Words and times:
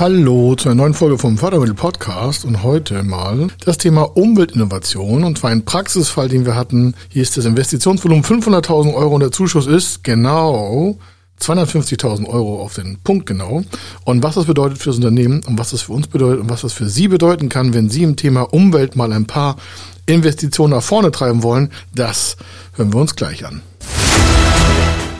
Hallo 0.00 0.54
zu 0.54 0.70
einer 0.70 0.76
neuen 0.76 0.94
Folge 0.94 1.18
vom 1.18 1.36
Fördermittel 1.36 1.74
Podcast 1.74 2.46
und 2.46 2.62
heute 2.62 3.02
mal 3.02 3.48
das 3.66 3.76
Thema 3.76 4.04
Umweltinnovation 4.04 5.24
und 5.24 5.36
zwar 5.36 5.50
ein 5.50 5.66
Praxisfall, 5.66 6.30
den 6.30 6.46
wir 6.46 6.54
hatten. 6.54 6.94
Hier 7.10 7.20
ist 7.20 7.36
das 7.36 7.44
Investitionsvolumen 7.44 8.24
500.000 8.24 8.94
Euro 8.94 9.16
und 9.16 9.20
der 9.20 9.30
Zuschuss 9.30 9.66
ist 9.66 10.02
genau 10.02 10.96
250.000 11.38 12.26
Euro 12.26 12.62
auf 12.62 12.72
den 12.72 12.96
Punkt 13.04 13.26
genau. 13.26 13.62
Und 14.06 14.22
was 14.22 14.36
das 14.36 14.46
bedeutet 14.46 14.78
für 14.78 14.88
das 14.88 14.96
Unternehmen 14.96 15.42
und 15.46 15.58
was 15.58 15.72
das 15.72 15.82
für 15.82 15.92
uns 15.92 16.06
bedeutet 16.06 16.40
und 16.40 16.48
was 16.48 16.62
das 16.62 16.72
für 16.72 16.88
Sie 16.88 17.08
bedeuten 17.08 17.50
kann, 17.50 17.74
wenn 17.74 17.90
Sie 17.90 18.02
im 18.02 18.16
Thema 18.16 18.54
Umwelt 18.54 18.96
mal 18.96 19.12
ein 19.12 19.26
paar 19.26 19.56
Investitionen 20.06 20.72
nach 20.72 20.82
vorne 20.82 21.10
treiben 21.10 21.42
wollen, 21.42 21.72
das 21.94 22.38
hören 22.74 22.94
wir 22.94 23.00
uns 23.02 23.16
gleich 23.16 23.44
an. 23.44 23.60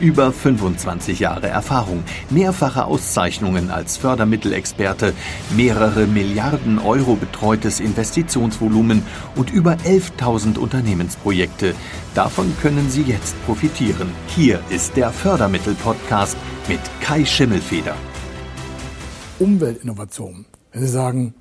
Über 0.00 0.32
25 0.32 1.18
Jahre 1.18 1.48
Erfahrung, 1.48 2.04
mehrfache 2.30 2.84
Auszeichnungen 2.84 3.68
als 3.70 3.96
Fördermittelexperte, 3.96 5.12
mehrere 5.56 6.06
Milliarden 6.06 6.78
Euro 6.78 7.16
betreutes 7.16 7.80
Investitionsvolumen 7.80 9.02
und 9.34 9.50
über 9.52 9.72
11.000 9.72 10.56
Unternehmensprojekte. 10.58 11.74
Davon 12.14 12.54
können 12.62 12.88
Sie 12.90 13.02
jetzt 13.02 13.34
profitieren. 13.44 14.10
Hier 14.28 14.60
ist 14.70 14.96
der 14.96 15.10
Fördermittel-Podcast 15.10 16.36
mit 16.68 16.80
Kai 17.00 17.24
Schimmelfeder. 17.24 17.96
Umweltinnovation. 19.40 20.46
Wenn 20.70 20.82
Sie 20.82 20.88
sagen, 20.88 21.34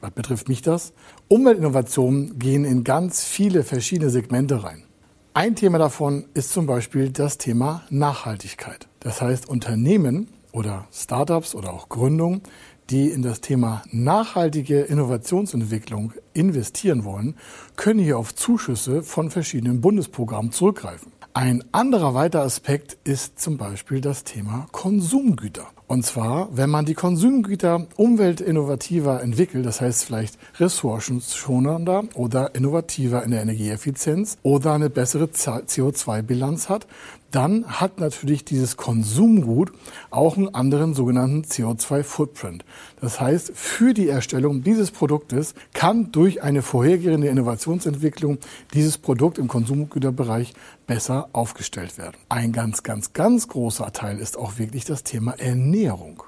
was 0.00 0.12
betrifft 0.12 0.48
mich 0.48 0.62
das? 0.62 0.94
Umweltinnovationen 1.28 2.38
gehen 2.38 2.64
in 2.64 2.84
ganz 2.84 3.22
viele 3.22 3.64
verschiedene 3.64 4.08
Segmente 4.08 4.64
rein. 4.64 4.87
Ein 5.34 5.54
Thema 5.54 5.78
davon 5.78 6.24
ist 6.34 6.52
zum 6.52 6.66
Beispiel 6.66 7.10
das 7.10 7.38
Thema 7.38 7.82
Nachhaltigkeit. 7.90 8.88
Das 9.00 9.20
heißt, 9.20 9.48
Unternehmen 9.48 10.28
oder 10.52 10.88
Startups 10.92 11.54
oder 11.54 11.72
auch 11.72 11.88
Gründungen, 11.88 12.42
die 12.90 13.10
in 13.10 13.22
das 13.22 13.40
Thema 13.40 13.82
nachhaltige 13.92 14.80
Innovationsentwicklung 14.80 16.12
investieren 16.32 17.04
wollen, 17.04 17.36
können 17.76 18.00
hier 18.00 18.18
auf 18.18 18.34
Zuschüsse 18.34 19.02
von 19.02 19.30
verschiedenen 19.30 19.80
Bundesprogrammen 19.80 20.50
zurückgreifen. 20.50 21.12
Ein 21.34 21.62
anderer 21.70 22.14
weiterer 22.14 22.42
Aspekt 22.42 22.98
ist 23.04 23.38
zum 23.38 23.58
Beispiel 23.58 24.00
das 24.00 24.24
Thema 24.24 24.66
Konsumgüter. 24.72 25.68
Und 25.88 26.04
zwar, 26.04 26.50
wenn 26.54 26.68
man 26.68 26.84
die 26.84 26.92
Konsumgüter 26.92 27.86
umweltinnovativer 27.96 29.22
entwickelt, 29.22 29.64
das 29.64 29.80
heißt 29.80 30.04
vielleicht 30.04 30.38
ressourcenschonender 30.60 32.04
oder 32.12 32.54
innovativer 32.54 33.24
in 33.24 33.30
der 33.30 33.40
Energieeffizienz 33.40 34.36
oder 34.42 34.74
eine 34.74 34.90
bessere 34.90 35.24
CO2-Bilanz 35.24 36.68
hat, 36.68 36.86
dann 37.30 37.66
hat 37.66 38.00
natürlich 38.00 38.44
dieses 38.44 38.76
Konsumgut 38.76 39.72
auch 40.10 40.36
einen 40.36 40.54
anderen 40.54 40.94
sogenannten 40.94 41.42
CO2-Footprint. 41.42 42.64
Das 43.00 43.20
heißt, 43.20 43.52
für 43.54 43.92
die 43.92 44.08
Erstellung 44.08 44.62
dieses 44.62 44.90
Produktes 44.90 45.54
kann 45.74 46.10
durch 46.10 46.42
eine 46.42 46.62
vorhergehende 46.62 47.28
Innovationsentwicklung 47.28 48.38
dieses 48.72 48.98
Produkt 48.98 49.38
im 49.38 49.48
Konsumgüterbereich 49.48 50.54
besser 50.86 51.28
aufgestellt 51.32 51.98
werden. 51.98 52.16
Ein 52.30 52.52
ganz, 52.52 52.82
ganz, 52.82 53.12
ganz 53.12 53.46
großer 53.48 53.92
Teil 53.92 54.18
ist 54.18 54.38
auch 54.38 54.58
wirklich 54.58 54.86
das 54.86 55.04
Thema 55.04 55.32
Ernährung. 55.32 55.77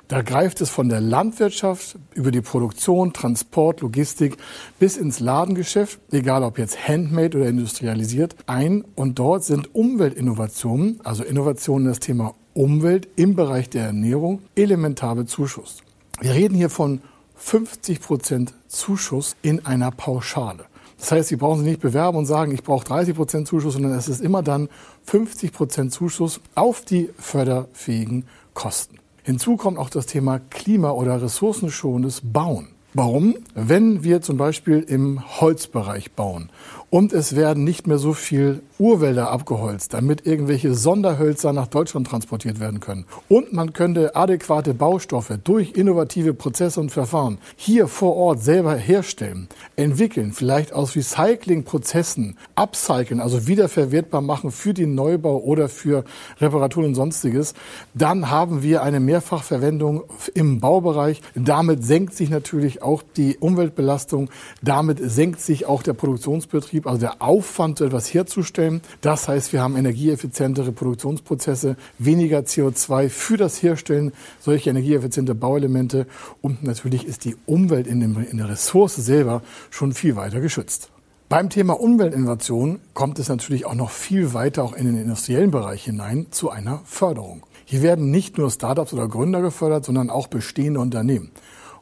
Da 0.08 0.22
greift 0.22 0.60
es 0.60 0.70
von 0.70 0.88
der 0.88 1.00
Landwirtschaft 1.00 1.98
über 2.14 2.30
die 2.30 2.40
Produktion, 2.40 3.12
Transport, 3.12 3.80
Logistik 3.80 4.36
bis 4.78 4.96
ins 4.96 5.20
Ladengeschäft, 5.20 6.00
egal 6.12 6.42
ob 6.42 6.58
jetzt 6.58 6.88
handmade 6.88 7.38
oder 7.38 7.48
industrialisiert, 7.48 8.36
ein. 8.46 8.84
Und 8.94 9.18
dort 9.18 9.44
sind 9.44 9.74
Umweltinnovationen 9.74 11.00
also 11.04 11.24
Innovationen 11.24 11.86
das 11.88 12.00
Thema 12.00 12.34
Umwelt 12.54 13.08
im 13.16 13.34
Bereich 13.34 13.70
der 13.70 13.86
Ernährung, 13.86 14.42
elementar 14.54 15.14
bezuschusst. 15.14 15.82
Wir 16.20 16.34
reden 16.34 16.54
hier 16.54 16.70
von 16.70 17.00
50 17.36 18.00
Prozent 18.00 18.54
Zuschuss 18.68 19.36
in 19.42 19.64
einer 19.64 19.90
Pauschale. 19.90 20.66
Das 20.98 21.12
heißt, 21.12 21.28
Sie 21.28 21.36
brauchen 21.36 21.60
sich 21.60 21.68
nicht 21.68 21.80
bewerben 21.80 22.18
und 22.18 22.26
sagen, 22.26 22.52
ich 22.52 22.62
brauche 22.62 22.84
30 22.84 23.16
Prozent 23.16 23.48
Zuschuss, 23.48 23.72
sondern 23.72 23.92
es 23.92 24.08
ist 24.08 24.20
immer 24.20 24.42
dann 24.42 24.68
50 25.06 25.52
Prozent 25.52 25.92
Zuschuss 25.92 26.40
auf 26.54 26.82
die 26.82 27.08
förderfähigen 27.18 28.26
Kosten. 28.52 28.99
Hinzu 29.22 29.56
kommt 29.56 29.78
auch 29.78 29.90
das 29.90 30.06
Thema 30.06 30.38
Klima- 30.38 30.92
oder 30.92 31.20
ressourcenschonendes 31.22 32.22
Bauen. 32.24 32.68
Warum? 32.92 33.36
Wenn 33.54 34.02
wir 34.02 34.20
zum 34.20 34.36
Beispiel 34.36 34.80
im 34.80 35.40
Holzbereich 35.40 36.12
bauen 36.12 36.50
und 36.90 37.12
es 37.12 37.36
werden 37.36 37.62
nicht 37.62 37.86
mehr 37.86 37.98
so 37.98 38.12
viel 38.12 38.62
Urwälder 38.78 39.30
abgeholzt, 39.30 39.94
damit 39.94 40.26
irgendwelche 40.26 40.74
Sonderhölzer 40.74 41.52
nach 41.52 41.68
Deutschland 41.68 42.08
transportiert 42.08 42.58
werden 42.58 42.80
können. 42.80 43.04
Und 43.28 43.52
man 43.52 43.72
könnte 43.72 44.16
adäquate 44.16 44.74
Baustoffe 44.74 45.38
durch 45.44 45.72
innovative 45.72 46.34
Prozesse 46.34 46.80
und 46.80 46.90
Verfahren 46.90 47.38
hier 47.56 47.86
vor 47.86 48.16
Ort 48.16 48.42
selber 48.42 48.74
herstellen, 48.74 49.48
entwickeln, 49.76 50.32
vielleicht 50.32 50.72
aus 50.72 50.96
Recyclingprozessen 50.96 52.36
upcyclen, 52.56 53.20
also 53.20 53.46
wiederverwertbar 53.46 54.22
machen 54.22 54.50
für 54.50 54.74
den 54.74 54.94
Neubau 54.94 55.38
oder 55.38 55.68
für 55.68 56.04
Reparaturen 56.40 56.88
und 56.88 56.94
sonstiges, 56.94 57.54
dann 57.94 58.30
haben 58.30 58.62
wir 58.62 58.82
eine 58.82 58.98
Mehrfachverwendung 58.98 60.04
im 60.34 60.58
Baubereich. 60.58 61.20
Damit 61.34 61.84
senkt 61.84 62.14
sich 62.14 62.30
natürlich 62.30 62.82
auch 62.82 63.02
die 63.16 63.36
Umweltbelastung, 63.38 64.30
damit 64.62 64.98
senkt 65.02 65.40
sich 65.40 65.66
auch 65.66 65.82
der 65.82 65.92
Produktionsbetrieb 65.92 66.79
Betrieb, 66.80 66.86
also 66.86 67.00
der 67.00 67.22
Aufwand, 67.22 67.78
so 67.78 67.84
etwas 67.84 68.12
herzustellen. 68.12 68.80
Das 69.00 69.28
heißt, 69.28 69.52
wir 69.52 69.62
haben 69.62 69.76
energieeffizientere 69.76 70.72
Produktionsprozesse, 70.72 71.76
weniger 71.98 72.40
CO2 72.40 73.08
für 73.08 73.36
das 73.36 73.62
Herstellen 73.62 74.12
solcher 74.40 74.70
energieeffizienter 74.70 75.34
Bauelemente 75.34 76.06
und 76.40 76.62
natürlich 76.62 77.06
ist 77.06 77.24
die 77.24 77.36
Umwelt 77.46 77.86
in, 77.86 78.00
dem, 78.00 78.16
in 78.30 78.38
der 78.38 78.48
Ressource 78.48 78.96
selber 78.96 79.42
schon 79.70 79.92
viel 79.92 80.16
weiter 80.16 80.40
geschützt. 80.40 80.90
Beim 81.28 81.48
Thema 81.48 81.78
Umweltinnovation 81.80 82.80
kommt 82.92 83.20
es 83.20 83.28
natürlich 83.28 83.64
auch 83.64 83.74
noch 83.74 83.90
viel 83.90 84.34
weiter 84.34 84.64
auch 84.64 84.72
in 84.72 84.86
den 84.86 84.96
industriellen 84.96 85.52
Bereich 85.52 85.84
hinein 85.84 86.26
zu 86.30 86.50
einer 86.50 86.80
Förderung. 86.84 87.46
Hier 87.64 87.82
werden 87.82 88.10
nicht 88.10 88.36
nur 88.36 88.50
Startups 88.50 88.92
oder 88.92 89.06
Gründer 89.06 89.40
gefördert, 89.40 89.84
sondern 89.84 90.10
auch 90.10 90.26
bestehende 90.26 90.80
Unternehmen. 90.80 91.30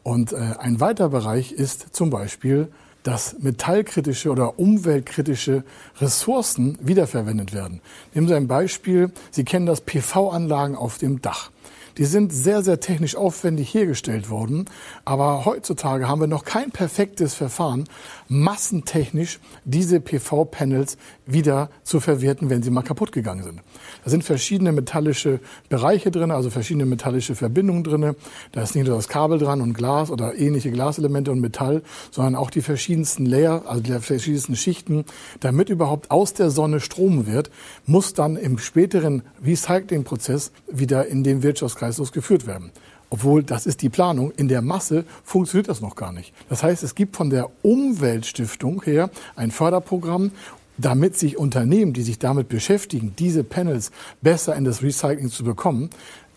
Und 0.03 0.32
äh, 0.32 0.36
ein 0.59 0.80
weiterer 0.80 1.09
Bereich 1.09 1.53
ist 1.53 1.94
zum 1.97 2.10
Beispiel 2.10 2.69
dass 3.03 3.38
metallkritische 3.38 4.31
oder 4.31 4.59
umweltkritische 4.59 5.64
Ressourcen 6.00 6.78
wiederverwendet 6.81 7.53
werden. 7.53 7.81
Nehmen 8.14 8.28
Sie 8.28 8.34
ein 8.34 8.48
Beispiel. 8.48 9.10
Sie 9.31 9.44
kennen 9.44 9.66
das 9.66 9.81
PV-Anlagen 9.81 10.76
auf 10.76 10.98
dem 10.98 11.22
Dach. 11.22 11.50
Die 11.98 12.04
sind 12.04 12.32
sehr, 12.32 12.62
sehr 12.62 12.78
technisch 12.81 13.16
aufwendig 13.16 13.75
hergestellt 13.75 14.31
worden. 14.31 14.66
Aber 15.04 15.44
heutzutage 15.44 16.09
haben 16.09 16.20
wir 16.20 16.28
noch 16.28 16.44
kein 16.44 16.70
perfektes 16.70 17.34
Verfahren, 17.34 17.84
massentechnisch 18.28 19.41
diese 19.64 20.00
PV-Panels 20.00 20.97
wieder 21.26 21.70
zu 21.82 22.00
verwerten, 22.00 22.50
wenn 22.50 22.62
sie 22.62 22.70
mal 22.70 22.82
kaputt 22.82 23.10
gegangen 23.10 23.42
sind. 23.42 23.60
Da 24.04 24.10
sind 24.10 24.22
verschiedene 24.22 24.70
metallische 24.72 25.41
Bereiche 25.68 26.10
drin, 26.10 26.30
also 26.30 26.50
verschiedene 26.50 26.86
metallische 26.86 27.34
Verbindungen 27.34 27.83
drin. 27.83 28.15
Da 28.53 28.62
ist 28.62 28.77
nicht 28.77 28.86
nur 28.86 28.97
das 28.97 29.09
Kabel 29.09 29.39
dran 29.39 29.60
und 29.60 29.74
Glas 29.74 30.10
oder 30.10 30.36
ähnliche 30.39 30.71
Glaselemente 30.71 31.33
und 31.33 31.41
Metall, 31.41 31.83
sondern 32.12 32.36
auch 32.36 32.50
die 32.50 32.62
verschiedensten 32.62 33.27
Layer, 33.27 33.65
also 33.66 33.83
die 33.83 33.92
verschiedensten 33.98 34.54
Schichten. 34.54 35.04
Damit 35.41 35.68
überhaupt 35.68 36.10
aus 36.12 36.33
der 36.33 36.50
Sonne 36.50 36.78
Strom 36.78 37.27
wird, 37.27 37.50
muss 37.86 38.15
dann 38.15 38.36
im 38.36 38.59
späteren 38.59 39.22
Recyclingprozess 39.45 40.53
wieder 40.71 41.06
in 41.06 41.24
den 41.24 41.42
Wirtschaftskreislauf 41.88 42.12
geführt 42.12 42.46
werden. 42.46 42.70
Obwohl, 43.10 43.42
das 43.42 43.66
ist 43.66 43.80
die 43.80 43.88
Planung. 43.88 44.32
In 44.32 44.48
der 44.48 44.60
Masse 44.60 45.04
funktioniert 45.24 45.68
das 45.68 45.80
noch 45.80 45.96
gar 45.96 46.12
nicht. 46.12 46.34
Das 46.50 46.62
heißt, 46.62 46.82
es 46.82 46.94
gibt 46.94 47.16
von 47.16 47.30
der 47.30 47.48
Umweltstiftung 47.62 48.82
her 48.82 49.10
ein 49.36 49.50
Förderprogramm 49.50 50.32
damit 50.80 51.18
sich 51.18 51.36
Unternehmen, 51.36 51.92
die 51.92 52.02
sich 52.02 52.20
damit 52.20 52.48
beschäftigen, 52.48 53.12
diese 53.18 53.42
Panels 53.42 53.90
besser 54.22 54.54
in 54.54 54.64
das 54.64 54.80
Recycling 54.80 55.28
zu 55.28 55.42
bekommen, 55.42 55.90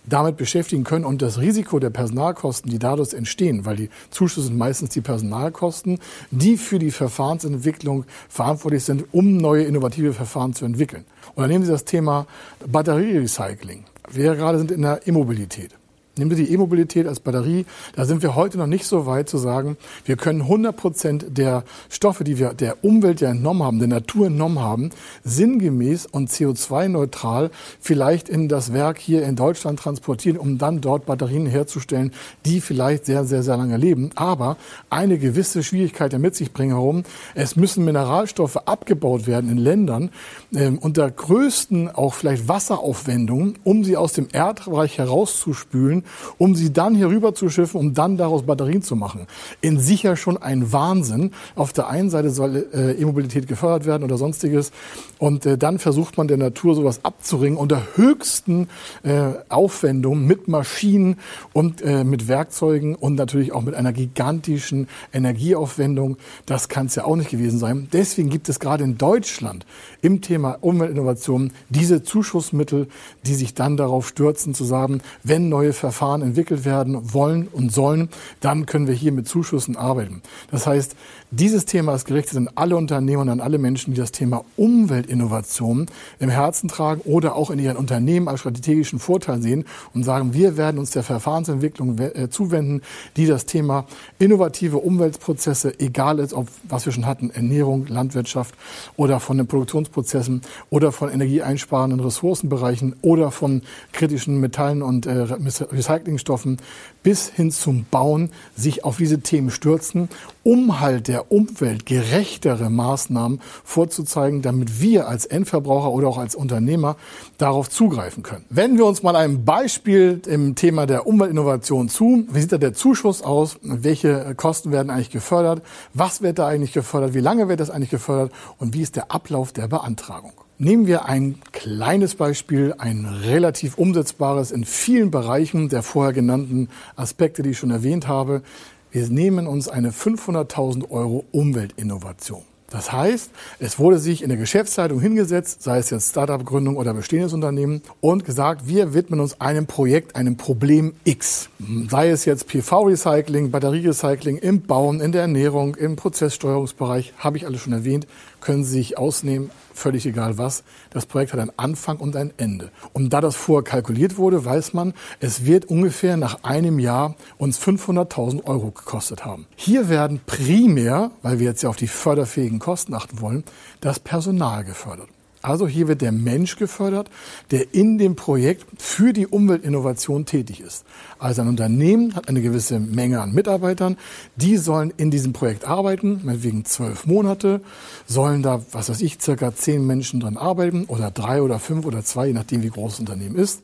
damit 0.03 0.35
beschäftigen 0.35 0.83
können 0.83 1.05
und 1.05 1.21
das 1.21 1.37
Risiko 1.37 1.77
der 1.77 1.91
Personalkosten, 1.91 2.71
die 2.71 2.79
dadurch 2.79 3.13
entstehen, 3.13 3.67
weil 3.67 3.75
die 3.75 3.89
Zuschüsse 4.09 4.47
sind 4.47 4.57
meistens 4.57 4.89
die 4.89 5.01
Personalkosten, 5.01 5.99
die 6.31 6.57
für 6.57 6.79
die 6.79 6.89
Verfahrensentwicklung 6.89 8.05
verantwortlich 8.29 8.83
sind, 8.83 9.05
um 9.11 9.37
neue 9.37 9.65
innovative 9.65 10.11
Verfahren 10.11 10.55
zu 10.55 10.65
entwickeln. 10.65 11.05
Und 11.35 11.43
dann 11.43 11.51
nehmen 11.51 11.65
Sie 11.65 11.71
das 11.71 11.85
Thema 11.85 12.25
Batterierecycling. 12.65 13.83
Wir 14.13 14.35
gerade 14.35 14.57
sind 14.57 14.71
in 14.71 14.81
der 14.81 15.05
Immobilität. 15.07 15.80
Nehmen 16.17 16.35
Sie 16.35 16.45
die 16.45 16.53
E-Mobilität 16.53 17.07
als 17.07 17.21
Batterie. 17.21 17.65
Da 17.95 18.03
sind 18.03 18.21
wir 18.21 18.35
heute 18.35 18.57
noch 18.57 18.67
nicht 18.67 18.85
so 18.85 19.05
weit 19.05 19.29
zu 19.29 19.37
sagen, 19.37 19.77
wir 20.03 20.17
können 20.17 20.41
100 20.41 20.75
Prozent 20.75 21.25
der 21.37 21.63
Stoffe, 21.89 22.25
die 22.25 22.37
wir 22.37 22.53
der 22.53 22.83
Umwelt 22.83 23.21
ja 23.21 23.29
entnommen 23.29 23.63
haben, 23.63 23.79
der 23.79 23.87
Natur 23.87 24.27
entnommen 24.27 24.59
haben, 24.59 24.89
sinngemäß 25.23 26.07
und 26.07 26.29
CO2-neutral 26.29 27.49
vielleicht 27.79 28.27
in 28.27 28.49
das 28.49 28.73
Werk 28.73 28.99
hier 28.99 29.23
in 29.23 29.37
Deutschland 29.37 29.79
transportieren, 29.79 30.37
um 30.37 30.57
dann 30.57 30.81
dort 30.81 31.05
Batterien 31.05 31.45
herzustellen, 31.45 32.11
die 32.43 32.59
vielleicht 32.59 33.05
sehr, 33.05 33.23
sehr, 33.23 33.41
sehr 33.41 33.55
lange 33.55 33.77
leben. 33.77 34.09
Aber 34.15 34.57
eine 34.89 35.17
gewisse 35.17 35.63
Schwierigkeit 35.63 36.11
ja 36.11 36.19
mit 36.19 36.35
sich 36.35 36.51
bringen 36.51 36.73
herum. 36.73 37.03
Es 37.35 37.55
müssen 37.55 37.85
Mineralstoffe 37.85 38.57
abgebaut 38.57 39.27
werden 39.27 39.49
in 39.49 39.57
Ländern 39.57 40.09
äh, 40.53 40.71
unter 40.71 41.09
größten 41.09 41.89
auch 41.89 42.15
vielleicht 42.15 42.49
Wasseraufwendungen, 42.49 43.57
um 43.63 43.85
sie 43.85 43.95
aus 43.95 44.11
dem 44.11 44.27
Erdreich 44.33 44.97
herauszuspülen 44.97 46.00
um 46.37 46.55
sie 46.55 46.73
dann 46.73 46.95
hier 46.95 47.09
rüber 47.09 47.33
zu 47.33 47.49
schiffen, 47.49 47.79
um 47.79 47.93
dann 47.93 48.17
daraus 48.17 48.43
Batterien 48.43 48.81
zu 48.81 48.95
machen. 48.95 49.27
In 49.61 49.79
sicher 49.79 50.15
schon 50.15 50.37
ein 50.37 50.71
Wahnsinn. 50.71 51.31
Auf 51.55 51.73
der 51.73 51.87
einen 51.87 52.09
Seite 52.09 52.29
soll 52.29 52.67
äh, 52.73 52.91
E-Mobilität 52.93 53.47
gefördert 53.47 53.85
werden 53.85 54.03
oder 54.03 54.17
sonstiges. 54.17 54.71
Und 55.17 55.45
äh, 55.45 55.57
dann 55.57 55.79
versucht 55.79 56.17
man 56.17 56.27
der 56.27 56.37
Natur 56.37 56.75
sowas 56.75 57.01
abzuringen 57.03 57.57
unter 57.57 57.81
höchsten 57.95 58.67
äh, 59.03 59.33
Aufwendungen 59.49 60.25
mit 60.25 60.47
Maschinen 60.47 61.17
und 61.53 61.81
äh, 61.81 62.03
mit 62.03 62.27
Werkzeugen 62.27 62.95
und 62.95 63.15
natürlich 63.15 63.51
auch 63.51 63.61
mit 63.61 63.75
einer 63.75 63.93
gigantischen 63.93 64.87
Energieaufwendung. 65.13 66.17
Das 66.45 66.69
kann 66.69 66.87
es 66.87 66.95
ja 66.95 67.05
auch 67.05 67.15
nicht 67.15 67.29
gewesen 67.29 67.59
sein. 67.59 67.87
Deswegen 67.93 68.29
gibt 68.29 68.49
es 68.49 68.59
gerade 68.59 68.83
in 68.83 68.97
Deutschland 68.97 69.65
im 70.01 70.21
Thema 70.21 70.57
Umweltinnovation 70.61 71.51
diese 71.69 72.03
Zuschussmittel, 72.03 72.87
die 73.25 73.35
sich 73.35 73.53
dann 73.53 73.77
darauf 73.77 74.07
stürzen 74.07 74.53
zu 74.53 74.63
sagen, 74.63 75.01
wenn 75.23 75.49
neue 75.49 75.73
Ver 75.73 75.90
Verfahren 75.91 76.21
entwickelt 76.21 76.63
werden 76.63 77.13
wollen 77.13 77.49
und 77.49 77.73
sollen, 77.73 78.09
dann 78.39 78.65
können 78.65 78.87
wir 78.87 78.95
hier 78.95 79.11
mit 79.11 79.27
Zuschüssen 79.27 79.75
arbeiten. 79.75 80.21
Das 80.49 80.65
heißt, 80.65 80.95
dieses 81.33 81.63
Thema 81.63 81.95
ist 81.95 82.03
gerichtet 82.03 82.35
an 82.35 82.49
alle 82.55 82.75
Unternehmen 82.75 83.21
und 83.21 83.29
an 83.29 83.39
alle 83.39 83.57
Menschen, 83.57 83.93
die 83.93 83.99
das 84.01 84.11
Thema 84.11 84.43
Umweltinnovation 84.57 85.87
im 86.19 86.29
Herzen 86.29 86.67
tragen 86.67 86.99
oder 87.05 87.37
auch 87.37 87.49
in 87.49 87.57
ihren 87.57 87.77
Unternehmen 87.77 88.27
als 88.27 88.41
strategischen 88.41 88.99
Vorteil 88.99 89.41
sehen 89.41 89.63
und 89.93 90.03
sagen, 90.03 90.33
wir 90.33 90.57
werden 90.57 90.77
uns 90.77 90.91
der 90.91 91.03
Verfahrensentwicklung 91.03 91.97
äh, 91.99 92.29
zuwenden, 92.29 92.81
die 93.15 93.27
das 93.27 93.45
Thema 93.45 93.85
innovative 94.19 94.79
Umweltprozesse, 94.79 95.79
egal 95.79 96.19
ist, 96.19 96.33
ob 96.33 96.49
was 96.67 96.85
wir 96.85 96.91
schon 96.91 97.05
hatten, 97.05 97.29
Ernährung, 97.29 97.87
Landwirtschaft 97.87 98.53
oder 98.97 99.21
von 99.21 99.37
den 99.37 99.47
Produktionsprozessen 99.47 100.41
oder 100.69 100.91
von 100.91 101.09
energieeinsparenden 101.09 102.01
Ressourcenbereichen 102.01 102.97
oder 103.01 103.31
von 103.31 103.61
kritischen 103.93 104.41
Metallen 104.41 104.81
und 104.81 105.05
äh, 105.05 105.11
Recyclingstoffen 105.21 106.57
bis 107.03 107.29
hin 107.29 107.51
zum 107.51 107.85
Bauen 107.89 108.31
sich 108.55 108.83
auf 108.83 108.97
diese 108.97 109.21
Themen 109.21 109.51
stürzen, 109.51 110.09
um 110.43 110.79
halt 110.79 111.07
der 111.07 111.31
Umwelt 111.31 111.85
gerechtere 111.85 112.69
Maßnahmen 112.69 113.41
vorzuzeigen, 113.63 114.41
damit 114.41 114.81
wir 114.81 115.07
als 115.07 115.25
Endverbraucher 115.25 115.91
oder 115.91 116.07
auch 116.07 116.17
als 116.17 116.35
Unternehmer 116.35 116.95
darauf 117.37 117.69
zugreifen 117.69 118.23
können. 118.23 118.45
Wenn 118.49 118.77
wir 118.77 118.85
uns 118.85 119.03
mal 119.03 119.15
ein 119.15 119.45
Beispiel 119.45 120.21
im 120.27 120.55
Thema 120.55 120.85
der 120.85 121.07
Umweltinnovation 121.07 121.89
zu, 121.89 122.25
wie 122.31 122.41
sieht 122.41 122.51
da 122.51 122.57
der 122.57 122.73
Zuschuss 122.73 123.21
aus? 123.21 123.57
Welche 123.61 124.33
Kosten 124.35 124.71
werden 124.71 124.89
eigentlich 124.89 125.11
gefördert? 125.11 125.61
Was 125.93 126.21
wird 126.21 126.39
da 126.39 126.47
eigentlich 126.47 126.73
gefördert? 126.73 127.13
Wie 127.13 127.19
lange 127.19 127.47
wird 127.47 127.59
das 127.59 127.69
eigentlich 127.69 127.89
gefördert? 127.89 128.31
Und 128.57 128.73
wie 128.73 128.81
ist 128.81 128.95
der 128.95 129.11
Ablauf 129.11 129.51
der 129.51 129.67
Beantragung? 129.67 130.33
Nehmen 130.63 130.85
wir 130.85 131.05
ein 131.05 131.39
kleines 131.53 132.13
Beispiel, 132.13 132.75
ein 132.77 133.07
relativ 133.07 133.79
umsetzbares 133.79 134.51
in 134.51 134.63
vielen 134.63 135.09
Bereichen 135.09 135.69
der 135.69 135.81
vorher 135.81 136.13
genannten 136.13 136.69
Aspekte, 136.95 137.41
die 137.41 137.49
ich 137.49 137.57
schon 137.57 137.71
erwähnt 137.71 138.07
habe. 138.07 138.43
Wir 138.91 139.09
nehmen 139.09 139.47
uns 139.47 139.67
eine 139.67 139.89
500.000 139.89 140.91
Euro 140.91 141.25
Umweltinnovation. 141.31 142.43
Das 142.71 142.91
heißt, 142.91 143.31
es 143.59 143.79
wurde 143.79 143.99
sich 143.99 144.23
in 144.23 144.29
der 144.29 144.37
Geschäftsleitung 144.37 145.01
hingesetzt, 145.01 145.61
sei 145.61 145.77
es 145.77 145.89
jetzt 145.89 146.09
Startup-Gründung 146.11 146.77
oder 146.77 146.93
bestehendes 146.93 147.33
Unternehmen, 147.33 147.81
und 147.99 148.23
gesagt, 148.23 148.65
wir 148.65 148.93
widmen 148.93 149.19
uns 149.19 149.39
einem 149.41 149.67
Projekt, 149.67 150.15
einem 150.15 150.37
Problem 150.37 150.93
X. 151.03 151.49
Sei 151.89 152.09
es 152.09 152.23
jetzt 152.23 152.47
PV-Recycling, 152.47 153.51
Batterierecycling 153.51 154.37
im 154.37 154.61
Bauen, 154.61 155.01
in 155.01 155.11
der 155.11 155.21
Ernährung, 155.21 155.75
im 155.75 155.97
Prozesssteuerungsbereich, 155.97 157.13
habe 157.17 157.37
ich 157.37 157.45
alles 157.45 157.59
schon 157.59 157.73
erwähnt, 157.73 158.07
können 158.39 158.63
Sie 158.63 158.77
sich 158.77 158.97
ausnehmen, 158.97 159.51
völlig 159.73 160.05
egal 160.05 160.37
was. 160.37 160.63
Das 160.89 161.05
Projekt 161.05 161.33
hat 161.33 161.39
einen 161.39 161.51
Anfang 161.57 161.97
und 161.97 162.15
ein 162.15 162.33
Ende. 162.37 162.71
Und 162.93 163.11
da 163.13 163.21
das 163.21 163.35
vorher 163.35 163.63
kalkuliert 163.63 164.17
wurde, 164.17 164.43
weiß 164.43 164.73
man, 164.73 164.93
es 165.19 165.45
wird 165.45 165.65
ungefähr 165.65 166.17
nach 166.17 166.43
einem 166.43 166.79
Jahr 166.79 167.15
uns 167.37 167.59
500.000 167.59 168.45
Euro 168.45 168.71
gekostet 168.71 169.25
haben. 169.25 169.45
Hier 169.55 169.89
werden 169.89 170.21
primär, 170.25 171.11
weil 171.21 171.39
wir 171.39 171.47
jetzt 171.47 171.61
ja 171.61 171.69
auf 171.69 171.75
die 171.75 171.87
förderfähigen 171.87 172.59
Kosten 172.61 172.93
achten 172.93 173.19
wollen, 173.19 173.43
das 173.81 173.99
Personal 173.99 174.63
gefördert. 174.63 175.09
Also 175.41 175.67
hier 175.67 175.87
wird 175.87 176.01
der 176.01 176.11
Mensch 176.11 176.55
gefördert, 176.55 177.09
der 177.49 177.73
in 177.73 177.97
dem 177.97 178.15
Projekt 178.15 178.65
für 178.77 179.11
die 179.11 179.25
Umweltinnovation 179.25 180.25
tätig 180.25 180.61
ist. 180.61 180.85
Also 181.17 181.41
ein 181.41 181.47
Unternehmen 181.47 182.15
hat 182.15 182.29
eine 182.29 182.41
gewisse 182.41 182.79
Menge 182.79 183.21
an 183.21 183.33
Mitarbeitern, 183.33 183.97
die 184.35 184.57
sollen 184.57 184.93
in 184.97 185.09
diesem 185.09 185.33
Projekt 185.33 185.65
arbeiten, 185.65 186.21
meinetwegen 186.23 186.65
zwölf 186.65 187.05
Monate, 187.05 187.61
sollen 188.05 188.43
da, 188.43 188.61
was 188.71 188.89
weiß 188.89 189.01
ich, 189.01 189.19
circa 189.19 189.55
zehn 189.55 189.85
Menschen 189.85 190.19
dran 190.19 190.37
arbeiten 190.37 190.85
oder 190.85 191.09
drei 191.09 191.41
oder 191.41 191.59
fünf 191.59 191.85
oder 191.85 192.03
zwei, 192.03 192.27
je 192.27 192.33
nachdem 192.33 192.61
wie 192.61 192.69
groß 192.69 192.93
das 192.93 192.99
Unternehmen 192.99 193.35
ist. 193.35 193.63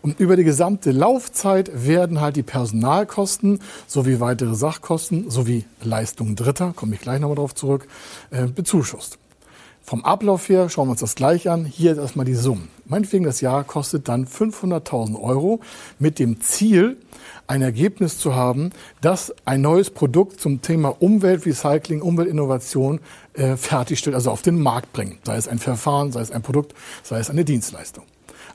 Und 0.00 0.18
über 0.20 0.36
die 0.36 0.44
gesamte 0.44 0.92
Laufzeit 0.92 1.70
werden 1.86 2.20
halt 2.20 2.36
die 2.36 2.42
Personalkosten 2.42 3.60
sowie 3.86 4.20
weitere 4.20 4.54
Sachkosten 4.54 5.30
sowie 5.30 5.64
Leistungen 5.82 6.36
Dritter, 6.36 6.72
komme 6.74 6.94
ich 6.94 7.00
gleich 7.00 7.20
nochmal 7.20 7.36
drauf 7.36 7.54
zurück, 7.54 7.86
äh, 8.30 8.46
bezuschusst. 8.46 9.18
Vom 9.88 10.04
Ablauf 10.04 10.50
her 10.50 10.68
schauen 10.68 10.88
wir 10.88 10.90
uns 10.90 11.00
das 11.00 11.14
gleich 11.14 11.48
an. 11.48 11.64
Hier 11.64 11.92
ist 11.92 11.96
erstmal 11.96 12.26
die 12.26 12.34
Summen. 12.34 12.68
Meinetwegen 12.84 13.24
das 13.24 13.40
Jahr 13.40 13.64
kostet 13.64 14.06
dann 14.06 14.26
500.000 14.26 15.18
Euro 15.18 15.60
mit 15.98 16.18
dem 16.18 16.42
Ziel, 16.42 16.98
ein 17.46 17.62
Ergebnis 17.62 18.18
zu 18.18 18.34
haben, 18.34 18.68
das 19.00 19.34
ein 19.46 19.62
neues 19.62 19.88
Produkt 19.88 20.42
zum 20.42 20.60
Thema 20.60 20.94
Umweltrecycling, 21.00 22.02
Umweltinnovation 22.02 23.00
äh, 23.32 23.56
fertigstellt, 23.56 24.14
also 24.14 24.30
auf 24.30 24.42
den 24.42 24.60
Markt 24.60 24.92
bringt. 24.92 25.24
Sei 25.24 25.36
es 25.36 25.48
ein 25.48 25.58
Verfahren, 25.58 26.12
sei 26.12 26.20
es 26.20 26.32
ein 26.32 26.42
Produkt, 26.42 26.74
sei 27.02 27.18
es 27.18 27.30
eine 27.30 27.46
Dienstleistung. 27.46 28.04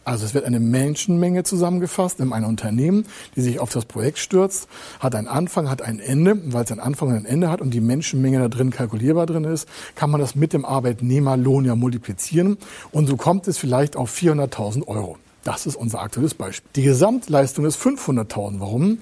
Also 0.06 0.26
es 0.26 0.34
wird 0.34 0.46
eine 0.46 0.60
Menschenmenge 0.60 1.44
zusammengefasst 1.44 2.20
in 2.20 2.34
einem 2.34 2.48
Unternehmen, 2.48 3.06
die 3.36 3.42
sich 3.42 3.60
auf 3.60 3.72
das 3.72 3.86
Projekt 3.86 4.19
stürzt, 4.19 4.68
hat 5.00 5.16
einen 5.16 5.28
Anfang, 5.28 5.69
hat 5.69 5.81
ein 5.81 6.00
Ende. 6.00 6.38
Weil 6.54 6.66
es 6.66 6.72
einen 6.72 6.81
Anfang 6.81 7.10
und 7.10 7.16
ein 7.16 7.26
Ende 7.26 7.50
hat 7.50 7.62
und 7.62 7.72
die 7.72 7.81
Menschenmenge 7.81 8.40
da 8.40 8.48
drin 8.50 8.69
kalkulierbar 8.69 9.26
drin 9.26 9.44
ist, 9.45 9.68
kann 9.95 10.10
man 10.10 10.19
das 10.19 10.36
mit 10.36 10.54
dem 10.54 10.66
Arbeitnehmerlohn 10.66 11.66
ja 11.66 11.76
multiplizieren. 11.76 12.57
Und 12.92 13.07
so 13.07 13.16
kommt 13.16 13.48
es 13.48 13.57
vielleicht 13.57 13.95
auf 13.95 14.14
400.000 14.14 14.88
Euro. 14.88 15.18
Das 15.44 15.66
ist 15.66 15.76
unser 15.76 16.02
aktuelles 16.02 16.33
Beispiel. 16.33 16.69
Die 16.76 16.83
Gesamtleistung 16.83 17.66
ist 17.66 17.80
500.000. 17.80 18.60
Warum? 18.60 19.00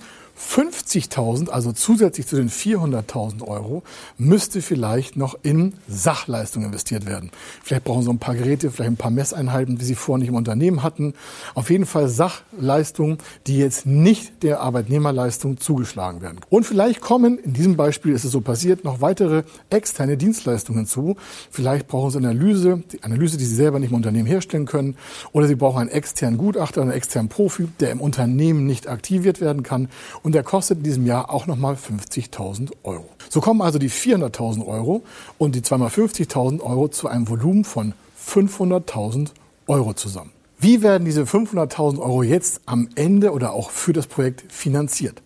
50.000, 0.50 1.50
also 1.50 1.72
zusätzlich 1.72 2.28
zu 2.28 2.36
den 2.36 2.50
400.000 2.50 3.48
Euro, 3.48 3.84
müsste 4.18 4.62
vielleicht 4.62 5.16
noch 5.16 5.38
in 5.44 5.74
Sachleistung 5.88 6.64
investiert 6.64 7.06
werden. 7.06 7.32
Vielleicht 7.64 7.84
brauchen 7.84 8.04
Sie 8.04 8.10
ein 8.10 8.20
paar 8.20 8.36
Geräte, 8.36 8.72
vielleicht 8.72 8.92
ein 8.92 8.98
paar 8.98 9.12
Messeinheiten, 9.12 9.80
wie 9.80 9.86
Sie 9.86 9.96
vorher 9.96 10.20
nicht 10.20 10.30
im 10.30 10.36
Unternehmen 10.36 10.84
hatten. 10.84 11.14
Auf 11.54 11.70
jeden 11.70 11.86
Fall 11.86 12.10
Sachleistungen, 12.10 13.20
die 13.48 13.58
jetzt 13.60 13.86
nicht 13.86 14.44
der 14.44 14.62
Arbeitnehmerleistung 14.62 15.60
zugeschlagen 15.60 16.22
werden. 16.22 16.40
Und 16.50 16.66
vielleicht 16.66 17.02
kommen, 17.02 17.38
in 17.38 17.54
diesem 17.54 17.78
Beispiel 17.78 18.14
ist 18.14 18.26
es 18.26 18.32
so 18.32 18.42
passiert, 18.42 18.84
noch 18.84 19.00
weitere 19.00 19.44
externe 19.70 20.18
Dienstleistungen 20.18 20.86
zu. 20.86 21.16
Vielleicht 21.50 21.88
brauchen 21.88 22.12
Sie 22.12 22.18
eine 22.18 22.30
Analyse, 22.30 22.84
die 22.92 23.04
Analyse, 23.04 23.38
die 23.38 23.46
Sie 23.46 23.56
selber 23.56 23.80
nicht 23.80 23.92
im 23.92 23.96
Unternehmen 23.96 24.28
herstellen 24.28 24.66
können. 24.66 24.96
Oder 25.32 25.48
Sie 25.48 25.56
brauchen 25.56 25.82
einen 25.82 25.90
externen 25.90 26.38
Gutachter, 26.38 26.82
einen 26.82 26.92
externen 26.92 27.30
Profi, 27.30 27.68
der 27.80 27.92
im 27.92 28.02
Unternehmen 28.02 28.66
nicht 28.66 28.88
aktiviert 28.88 29.40
werden 29.40 29.64
kann. 29.64 29.90
Und 30.24 30.31
und 30.32 30.36
der 30.36 30.44
kostet 30.44 30.78
in 30.78 30.84
diesem 30.86 31.06
Jahr 31.06 31.30
auch 31.30 31.46
nochmal 31.46 31.76
50.000 31.76 32.72
Euro. 32.84 33.04
So 33.28 33.42
kommen 33.42 33.62
also 33.62 33.80
die 33.80 33.90
400.000 33.90 34.66
Euro 34.66 35.04
und 35.38 35.56
die 35.56 35.62
zweimal 35.62 35.90
50.000 35.90 36.62
Euro 36.62 36.88
zu 36.88 37.10
einem 37.10 37.28
Volumen 37.28 37.66
von 37.66 37.92
500.000 38.26 39.32
Euro 39.68 39.94
zusammen. 39.94 40.32
Wie 40.58 40.82
werden 40.84 41.04
diese 41.04 41.24
500.000 41.24 42.00
Euro 42.00 42.24
jetzt 42.24 42.62
am 42.66 42.88
Ende 42.96 43.34
oder 43.34 43.52
auch 43.52 43.72
für 43.72 43.92
das 43.92 44.08
Projekt 44.08 44.50
finanziert? 44.50 45.22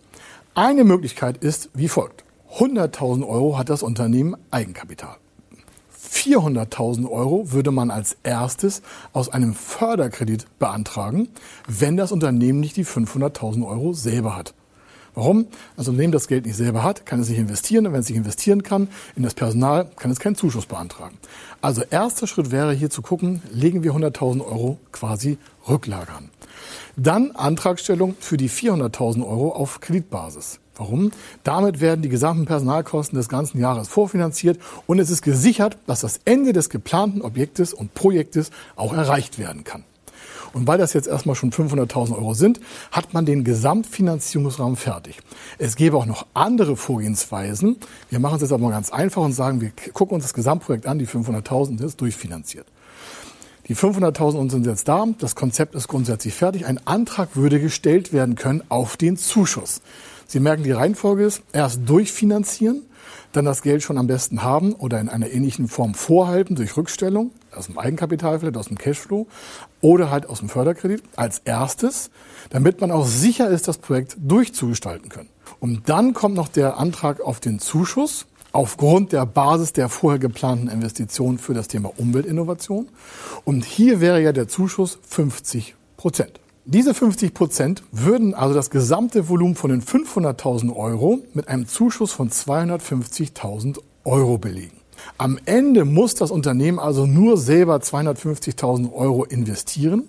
Eine 0.56 0.82
Möglichkeit 0.82 1.36
ist 1.36 1.70
wie 1.72 1.86
folgt. 1.86 2.24
100.000 2.58 3.24
Euro 3.28 3.56
hat 3.56 3.68
das 3.68 3.84
Unternehmen 3.84 4.36
Eigenkapital. 4.50 5.18
400.000 6.02 7.08
Euro 7.08 7.52
würde 7.52 7.70
man 7.70 7.92
als 7.92 8.16
erstes 8.24 8.82
aus 9.12 9.28
einem 9.28 9.54
Förderkredit 9.54 10.46
beantragen, 10.58 11.28
wenn 11.68 11.96
das 11.96 12.10
Unternehmen 12.10 12.58
nicht 12.58 12.76
die 12.76 12.84
500.000 12.84 13.64
Euro 13.64 13.92
selber 13.92 14.36
hat. 14.36 14.55
Warum? 15.16 15.46
Also 15.78 15.92
Unternehmen 15.92 16.12
das 16.12 16.28
Geld 16.28 16.44
nicht 16.44 16.56
selber 16.56 16.82
hat, 16.82 17.06
kann 17.06 17.20
es 17.20 17.30
nicht 17.30 17.38
investieren. 17.38 17.86
Und 17.86 17.94
wenn 17.94 18.00
es 18.00 18.08
nicht 18.10 18.18
investieren 18.18 18.62
kann 18.62 18.88
in 19.16 19.22
das 19.22 19.32
Personal, 19.32 19.90
kann 19.96 20.10
es 20.10 20.20
keinen 20.20 20.36
Zuschuss 20.36 20.66
beantragen. 20.66 21.16
Also 21.62 21.82
erster 21.90 22.26
Schritt 22.26 22.50
wäre 22.50 22.74
hier 22.74 22.90
zu 22.90 23.00
gucken, 23.00 23.40
legen 23.50 23.82
wir 23.82 23.92
100.000 23.92 24.44
Euro 24.44 24.78
quasi 24.92 25.38
Rücklage 25.66 26.12
an. 26.12 26.28
Dann 26.96 27.30
Antragstellung 27.30 28.14
für 28.20 28.36
die 28.36 28.50
400.000 28.50 29.26
Euro 29.26 29.52
auf 29.52 29.80
Kreditbasis. 29.80 30.60
Warum? 30.76 31.12
Damit 31.44 31.80
werden 31.80 32.02
die 32.02 32.10
gesamten 32.10 32.44
Personalkosten 32.44 33.16
des 33.16 33.30
ganzen 33.30 33.58
Jahres 33.58 33.88
vorfinanziert 33.88 34.60
und 34.86 34.98
es 34.98 35.08
ist 35.08 35.22
gesichert, 35.22 35.78
dass 35.86 36.00
das 36.00 36.20
Ende 36.26 36.52
des 36.52 36.68
geplanten 36.68 37.22
Objektes 37.22 37.72
und 37.72 37.94
Projektes 37.94 38.50
auch 38.76 38.92
erreicht 38.92 39.38
werden 39.38 39.64
kann. 39.64 39.84
Und 40.56 40.66
weil 40.66 40.78
das 40.78 40.94
jetzt 40.94 41.06
erstmal 41.06 41.36
schon 41.36 41.52
500.000 41.52 42.16
Euro 42.16 42.32
sind, 42.32 42.60
hat 42.90 43.12
man 43.12 43.26
den 43.26 43.44
Gesamtfinanzierungsrahmen 43.44 44.76
fertig. 44.76 45.18
Es 45.58 45.76
gäbe 45.76 45.98
auch 45.98 46.06
noch 46.06 46.24
andere 46.32 46.76
Vorgehensweisen. 46.76 47.76
Wir 48.08 48.20
machen 48.20 48.36
es 48.36 48.40
jetzt 48.40 48.52
aber 48.52 48.62
mal 48.62 48.70
ganz 48.70 48.90
einfach 48.90 49.20
und 49.20 49.34
sagen, 49.34 49.60
wir 49.60 49.70
gucken 49.92 50.14
uns 50.14 50.24
das 50.24 50.32
Gesamtprojekt 50.32 50.86
an, 50.86 50.98
die 50.98 51.06
500.000 51.06 51.84
ist 51.84 52.00
durchfinanziert. 52.00 52.64
Die 53.68 53.76
500.000 53.76 54.50
sind 54.50 54.64
jetzt 54.64 54.88
da. 54.88 55.04
Das 55.18 55.34
Konzept 55.34 55.74
ist 55.74 55.88
grundsätzlich 55.88 56.32
fertig. 56.32 56.64
Ein 56.64 56.80
Antrag 56.86 57.36
würde 57.36 57.60
gestellt 57.60 58.14
werden 58.14 58.34
können 58.34 58.62
auf 58.70 58.96
den 58.96 59.18
Zuschuss. 59.18 59.82
Sie 60.26 60.40
merken, 60.40 60.62
die 60.62 60.72
Reihenfolge 60.72 61.24
ist 61.24 61.42
erst 61.52 61.80
durchfinanzieren, 61.86 62.82
dann 63.36 63.44
das 63.44 63.62
Geld 63.62 63.82
schon 63.82 63.98
am 63.98 64.06
besten 64.06 64.42
haben 64.42 64.72
oder 64.72 65.00
in 65.00 65.08
einer 65.08 65.30
ähnlichen 65.30 65.68
Form 65.68 65.94
vorhalten 65.94 66.56
durch 66.56 66.76
Rückstellung 66.76 67.32
aus 67.54 67.66
dem 67.66 67.78
Eigenkapital, 67.78 68.38
vielleicht 68.40 68.56
aus 68.56 68.66
dem 68.66 68.78
Cashflow 68.78 69.26
oder 69.80 70.10
halt 70.10 70.28
aus 70.28 70.40
dem 70.40 70.48
Förderkredit 70.48 71.02
als 71.16 71.40
erstes, 71.44 72.10
damit 72.50 72.80
man 72.80 72.90
auch 72.90 73.06
sicher 73.06 73.48
ist, 73.48 73.68
das 73.68 73.78
Projekt 73.78 74.16
durchzugestalten 74.18 75.08
können. 75.08 75.28
Und 75.60 75.88
dann 75.88 76.14
kommt 76.14 76.34
noch 76.34 76.48
der 76.48 76.78
Antrag 76.78 77.20
auf 77.20 77.40
den 77.40 77.58
Zuschuss 77.58 78.26
aufgrund 78.52 79.12
der 79.12 79.26
Basis 79.26 79.74
der 79.74 79.88
vorher 79.90 80.18
geplanten 80.18 80.68
Investitionen 80.68 81.38
für 81.38 81.52
das 81.52 81.68
Thema 81.68 81.92
Umweltinnovation. 81.96 82.88
Und 83.44 83.64
hier 83.64 84.00
wäre 84.00 84.22
ja 84.22 84.32
der 84.32 84.48
Zuschuss 84.48 84.98
50 85.06 85.74
Prozent. 85.96 86.40
Diese 86.68 86.94
50 86.94 87.32
Prozent 87.32 87.84
würden 87.92 88.34
also 88.34 88.52
das 88.52 88.70
gesamte 88.70 89.28
Volumen 89.28 89.54
von 89.54 89.70
den 89.70 89.82
500.000 89.82 90.74
Euro 90.74 91.20
mit 91.32 91.46
einem 91.46 91.68
Zuschuss 91.68 92.10
von 92.10 92.28
250.000 92.28 93.78
Euro 94.04 94.36
belegen. 94.38 94.76
Am 95.16 95.38
Ende 95.44 95.84
muss 95.84 96.16
das 96.16 96.32
Unternehmen 96.32 96.80
also 96.80 97.06
nur 97.06 97.36
selber 97.36 97.76
250.000 97.76 98.92
Euro 98.92 99.22
investieren, 99.22 100.08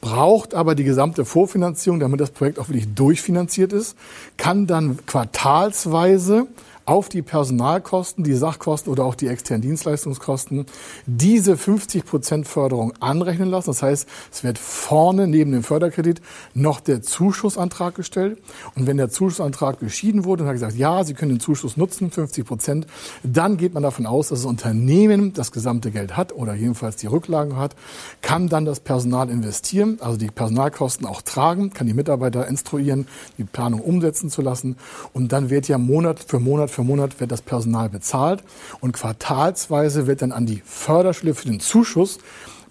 braucht 0.00 0.54
aber 0.54 0.74
die 0.74 0.84
gesamte 0.84 1.26
Vorfinanzierung, 1.26 2.00
damit 2.00 2.20
das 2.20 2.30
Projekt 2.30 2.58
auch 2.58 2.70
wirklich 2.70 2.94
durchfinanziert 2.94 3.74
ist, 3.74 3.94
kann 4.38 4.66
dann 4.66 5.04
quartalsweise 5.04 6.46
auf 6.88 7.10
die 7.10 7.20
Personalkosten, 7.20 8.24
die 8.24 8.32
Sachkosten 8.32 8.90
oder 8.90 9.04
auch 9.04 9.14
die 9.14 9.28
externen 9.28 9.60
Dienstleistungskosten 9.60 10.64
diese 11.04 11.58
50 11.58 12.06
Prozent 12.06 12.48
Förderung 12.48 12.94
anrechnen 12.98 13.50
lassen. 13.50 13.68
Das 13.68 13.82
heißt, 13.82 14.08
es 14.32 14.42
wird 14.42 14.56
vorne 14.56 15.26
neben 15.26 15.52
dem 15.52 15.62
Förderkredit 15.62 16.22
noch 16.54 16.80
der 16.80 17.02
Zuschussantrag 17.02 17.94
gestellt. 17.94 18.40
Und 18.74 18.86
wenn 18.86 18.96
der 18.96 19.10
Zuschussantrag 19.10 19.80
beschieden 19.80 20.24
wurde 20.24 20.44
und 20.44 20.48
hat 20.48 20.54
gesagt, 20.54 20.76
ja, 20.76 21.04
Sie 21.04 21.12
können 21.12 21.32
den 21.32 21.40
Zuschuss 21.40 21.76
nutzen, 21.76 22.10
50 22.10 22.46
Prozent, 22.46 22.86
dann 23.22 23.58
geht 23.58 23.74
man 23.74 23.82
davon 23.82 24.06
aus, 24.06 24.28
dass 24.28 24.38
das 24.38 24.46
Unternehmen 24.46 25.34
das 25.34 25.52
gesamte 25.52 25.90
Geld 25.90 26.16
hat 26.16 26.32
oder 26.32 26.54
jedenfalls 26.54 26.96
die 26.96 27.06
Rücklagen 27.06 27.58
hat, 27.58 27.76
kann 28.22 28.48
dann 28.48 28.64
das 28.64 28.80
Personal 28.80 29.28
investieren, 29.28 29.98
also 30.00 30.16
die 30.16 30.28
Personalkosten 30.28 31.06
auch 31.06 31.20
tragen, 31.20 31.70
kann 31.74 31.86
die 31.86 31.92
Mitarbeiter 31.92 32.48
instruieren, 32.48 33.06
die 33.36 33.44
Planung 33.44 33.82
umsetzen 33.82 34.30
zu 34.30 34.40
lassen. 34.40 34.76
Und 35.12 35.32
dann 35.32 35.50
wird 35.50 35.68
ja 35.68 35.76
Monat 35.76 36.20
für 36.26 36.38
Monat 36.38 36.77
für 36.78 36.84
Monat 36.84 37.18
wird 37.18 37.32
das 37.32 37.42
Personal 37.42 37.88
bezahlt 37.88 38.44
und 38.78 38.92
quartalsweise 38.92 40.06
wird 40.06 40.22
dann 40.22 40.30
an 40.30 40.46
die 40.46 40.62
Förderschule 40.64 41.34
für 41.34 41.46
den 41.46 41.58
Zuschuss 41.58 42.20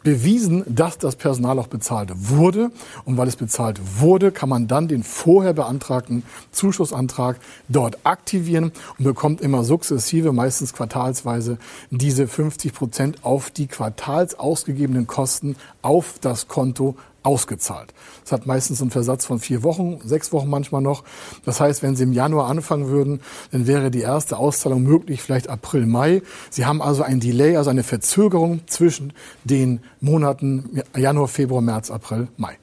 bewiesen, 0.02 0.64
dass 0.66 0.98
das 0.98 1.18
Personal 1.18 1.60
auch 1.60 1.68
bezahlt 1.68 2.12
wurde. 2.16 2.72
Und 3.04 3.18
weil 3.18 3.28
es 3.28 3.36
bezahlt 3.36 3.82
wurde, 4.00 4.32
kann 4.32 4.48
man 4.48 4.70
dann 4.70 4.88
den 4.88 5.04
vorher 5.04 5.52
beantragten 5.52 6.24
Zuschussantrag 6.54 7.38
dort 7.68 7.98
aktivieren 8.06 8.72
und 8.98 9.04
bekommt 9.04 9.42
immer 9.42 9.66
sukzessive, 9.66 10.32
meistens 10.32 10.72
quartalsweise, 10.72 11.58
diese 11.90 12.30
50 12.30 12.74
Prozent 12.74 13.26
auf 13.26 13.50
die 13.50 13.68
quartals 13.68 14.40
ausgegebenen 14.40 15.06
Kosten 15.06 15.58
auf 15.82 16.16
das 16.22 16.48
Konto 16.48 16.96
ausgezahlt. 17.27 17.93
Das 18.24 18.31
hat 18.31 18.46
meistens 18.48 18.81
einen 18.81 18.89
Versatz 18.89 19.25
von 19.25 19.39
vier 19.39 19.62
Wochen, 19.62 20.00
sechs 20.03 20.31
Wochen 20.31 20.50
manchmal 20.50 20.81
noch. 20.81 21.03
Das 21.43 21.60
heißt, 21.60 21.84
wenn 21.84 21.98
Sie 21.98 22.03
im 22.03 22.13
Januar 22.13 22.48
anfangen 22.48 22.88
würden, 22.88 23.19
dann 23.51 23.67
wäre 23.67 23.91
die 23.91 24.00
erste 24.00 24.38
Auszahlung 24.38 24.81
möglich, 24.84 25.22
vielleicht 25.22 25.50
April, 25.50 25.86
Mai. 25.86 26.22
Sie 26.50 26.65
haben 26.65 26.81
also 26.81 27.03
ein 27.03 27.19
Delay, 27.19 27.57
also 27.57 27.69
eine 27.69 27.84
Verzögerung 27.84 28.62
zwischen 28.67 29.12
den 29.43 29.81
Monaten 30.00 30.81
Januar, 30.96 31.27
Februar, 31.27 31.62
März, 31.62 31.91
April, 31.91 32.29
Mai. 32.38 32.57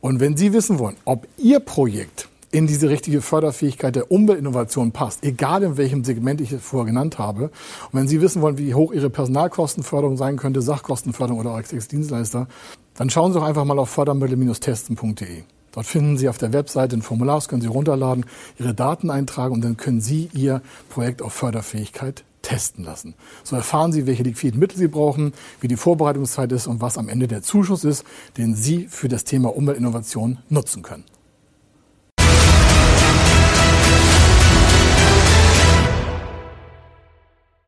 Und 0.00 0.18
wenn 0.18 0.36
Sie 0.36 0.52
wissen 0.52 0.80
wollen, 0.80 0.96
ob 1.04 1.28
Ihr 1.38 1.60
Projekt 1.60 2.28
in 2.52 2.66
diese 2.66 2.90
richtige 2.90 3.22
Förderfähigkeit 3.22 3.96
der 3.96 4.12
Umweltinnovation 4.12 4.92
passt, 4.92 5.24
egal 5.24 5.62
in 5.62 5.76
welchem 5.78 6.04
Segment 6.04 6.40
ich 6.40 6.52
es 6.52 6.62
vorher 6.62 6.86
genannt 6.86 7.18
habe. 7.18 7.44
Und 7.44 7.98
wenn 7.98 8.06
Sie 8.06 8.20
wissen 8.20 8.42
wollen, 8.42 8.58
wie 8.58 8.74
hoch 8.74 8.92
Ihre 8.92 9.10
Personalkostenförderung 9.10 10.16
sein 10.18 10.36
könnte, 10.36 10.60
Sachkostenförderung 10.60 11.40
oder 11.40 11.54
auch 11.54 11.62
Dienstleister, 11.62 12.46
dann 12.94 13.10
schauen 13.10 13.32
Sie 13.32 13.38
doch 13.38 13.46
einfach 13.46 13.64
mal 13.64 13.78
auf 13.78 13.88
fördermittel-testen.de. 13.88 15.42
Dort 15.72 15.86
finden 15.86 16.18
Sie 16.18 16.28
auf 16.28 16.36
der 16.36 16.52
Webseite 16.52 16.94
ein 16.94 17.02
Formular, 17.02 17.36
das 17.36 17.48
können 17.48 17.62
Sie 17.62 17.68
runterladen, 17.68 18.26
Ihre 18.58 18.74
Daten 18.74 19.10
eintragen 19.10 19.54
und 19.54 19.64
dann 19.64 19.78
können 19.78 20.02
Sie 20.02 20.28
Ihr 20.34 20.60
Projekt 20.90 21.22
auf 21.22 21.32
Förderfähigkeit 21.32 22.24
testen 22.42 22.84
lassen. 22.84 23.14
So 23.44 23.56
erfahren 23.56 23.92
Sie, 23.92 24.06
welche 24.06 24.24
liquiden 24.24 24.60
Mittel 24.60 24.76
Sie 24.76 24.88
brauchen, 24.88 25.32
wie 25.60 25.68
die 25.68 25.76
Vorbereitungszeit 25.76 26.52
ist 26.52 26.66
und 26.66 26.82
was 26.82 26.98
am 26.98 27.08
Ende 27.08 27.28
der 27.28 27.42
Zuschuss 27.42 27.84
ist, 27.84 28.04
den 28.36 28.54
Sie 28.54 28.88
für 28.88 29.08
das 29.08 29.24
Thema 29.24 29.56
Umweltinnovation 29.56 30.40
nutzen 30.50 30.82
können. 30.82 31.04